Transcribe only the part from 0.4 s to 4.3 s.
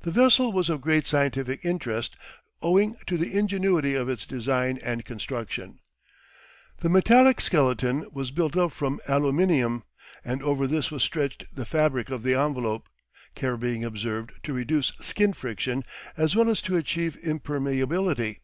was of great scientific interest, owing to the ingenuity of its